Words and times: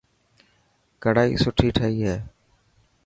ڪڙائي 1.03 1.31
سوٺي 1.43 1.69
ٺهي 1.77 1.93
هي. 2.07 2.15